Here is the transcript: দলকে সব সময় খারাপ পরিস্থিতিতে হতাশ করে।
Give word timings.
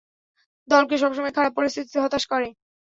দলকে 0.67 0.95
সব 0.97 1.11
সময় 1.13 1.33
খারাপ 1.37 1.53
পরিস্থিতিতে 1.57 1.97
হতাশ 1.99 2.23
করে। 2.31 2.47